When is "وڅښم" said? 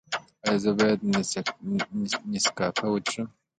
2.89-3.27